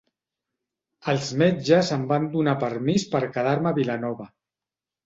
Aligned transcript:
Els 1.13 1.27
metges 1.43 1.93
em 1.99 2.09
van 2.13 2.27
donar 2.33 2.59
permís 2.65 3.07
per 3.15 3.23
quedar-me 3.39 3.73
a 3.75 3.79
Vilanova. 3.81 4.33